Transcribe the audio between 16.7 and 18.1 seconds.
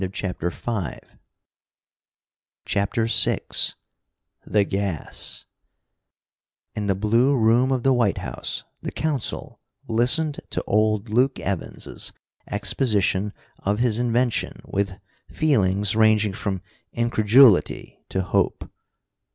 incredulity